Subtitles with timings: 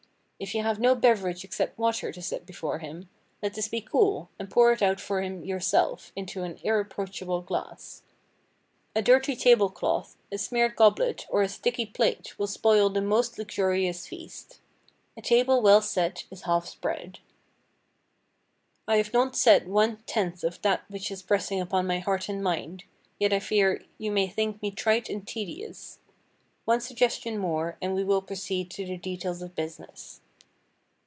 [0.43, 3.07] If you have no beverage except water to set before him,
[3.43, 8.01] let this be cool, and pour it out for him yourself, into an irreproachable glass.
[8.95, 13.37] A dirty table cloth, a smeared goblet, or a sticky plate, will spoil the most
[13.37, 14.61] luxurious feast.
[15.15, 17.19] A table well set is half spread.
[18.87, 22.43] I have not said one tenth of that which is pressing upon my heart and
[22.43, 22.85] mind,
[23.19, 25.99] yet I fear you may think me trite and tedious.
[26.65, 30.19] One suggestion more, and we will proceed to the details of business.